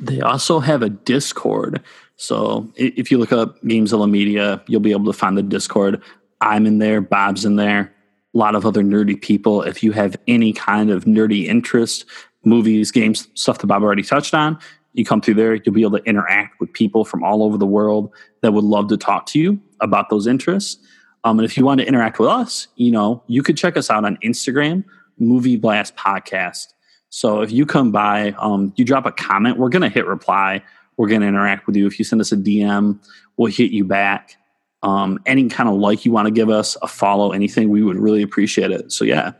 They 0.00 0.20
also 0.20 0.60
have 0.60 0.82
a 0.82 0.88
Discord. 0.88 1.82
So 2.16 2.70
if 2.76 3.10
you 3.10 3.18
look 3.18 3.32
up 3.32 3.60
Gamezilla 3.62 4.10
Media, 4.10 4.62
you'll 4.66 4.80
be 4.80 4.92
able 4.92 5.06
to 5.06 5.18
find 5.18 5.36
the 5.36 5.42
Discord. 5.42 6.02
I'm 6.40 6.66
in 6.66 6.78
there, 6.78 7.00
Bob's 7.00 7.44
in 7.44 7.56
there, 7.56 7.92
a 8.34 8.38
lot 8.38 8.54
of 8.54 8.64
other 8.64 8.82
nerdy 8.82 9.20
people. 9.20 9.62
If 9.62 9.82
you 9.82 9.92
have 9.92 10.16
any 10.26 10.52
kind 10.52 10.90
of 10.90 11.04
nerdy 11.04 11.46
interest, 11.46 12.04
movies, 12.44 12.90
games, 12.90 13.28
stuff 13.34 13.58
that 13.58 13.66
Bob 13.66 13.82
already 13.82 14.02
touched 14.02 14.34
on, 14.34 14.58
you 14.92 15.04
come 15.04 15.20
through 15.20 15.34
there, 15.34 15.54
you'll 15.54 15.74
be 15.74 15.82
able 15.82 15.98
to 15.98 16.04
interact 16.04 16.60
with 16.60 16.72
people 16.72 17.04
from 17.04 17.22
all 17.22 17.42
over 17.42 17.56
the 17.56 17.66
world 17.66 18.12
that 18.42 18.52
would 18.52 18.64
love 18.64 18.88
to 18.88 18.96
talk 18.96 19.26
to 19.26 19.38
you 19.38 19.60
about 19.80 20.10
those 20.10 20.26
interests. 20.26 20.82
Um, 21.24 21.38
and 21.38 21.44
if 21.44 21.56
you 21.56 21.64
want 21.64 21.80
to 21.80 21.86
interact 21.86 22.18
with 22.18 22.28
us, 22.28 22.68
you 22.76 22.90
know, 22.90 23.22
you 23.26 23.42
could 23.42 23.56
check 23.56 23.76
us 23.76 23.90
out 23.90 24.04
on 24.04 24.16
Instagram, 24.24 24.84
Movie 25.18 25.56
Blast 25.56 25.94
Podcast. 25.96 26.68
So 27.10 27.42
if 27.42 27.50
you 27.50 27.66
come 27.66 27.90
by, 27.90 28.30
um, 28.38 28.72
you 28.76 28.84
drop 28.84 29.04
a 29.04 29.12
comment, 29.12 29.58
we're 29.58 29.68
going 29.68 29.82
to 29.82 29.88
hit 29.88 30.06
reply. 30.06 30.62
We're 30.96 31.08
going 31.08 31.20
to 31.20 31.26
interact 31.26 31.66
with 31.66 31.76
you. 31.76 31.86
If 31.86 31.98
you 31.98 32.04
send 32.04 32.20
us 32.20 32.32
a 32.32 32.36
DM, 32.36 32.98
we'll 33.36 33.52
hit 33.52 33.72
you 33.72 33.84
back. 33.84 34.36
Um, 34.82 35.18
any 35.26 35.48
kind 35.48 35.68
of 35.68 35.74
like 35.74 36.04
you 36.04 36.12
want 36.12 36.26
to 36.26 36.32
give 36.32 36.48
us, 36.48 36.76
a 36.82 36.88
follow, 36.88 37.32
anything, 37.32 37.68
we 37.68 37.82
would 37.82 37.96
really 37.96 38.22
appreciate 38.22 38.70
it. 38.70 38.92
So 38.92 39.04
yeah, 39.04 39.32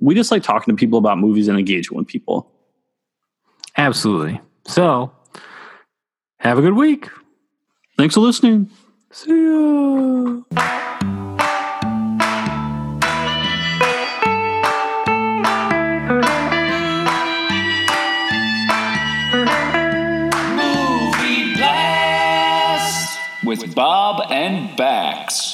we 0.00 0.14
just 0.14 0.30
like 0.30 0.42
talking 0.42 0.74
to 0.74 0.78
people 0.78 0.98
about 0.98 1.18
movies 1.18 1.48
and 1.48 1.58
engaging 1.58 1.96
with 1.96 2.06
people. 2.06 2.50
Absolutely. 3.76 4.40
So, 4.66 5.12
have 6.38 6.58
a 6.58 6.60
good 6.60 6.74
week. 6.74 7.08
Thanks 7.96 8.14
for 8.14 8.20
listening. 8.20 8.68
See 9.10 9.30
ya. 9.30 10.78
With 23.60 23.74
Bob 23.74 24.30
and 24.30 24.76
Bax. 24.76 25.51